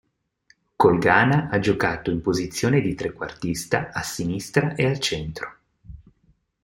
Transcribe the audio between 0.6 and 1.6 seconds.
Col Ghana ha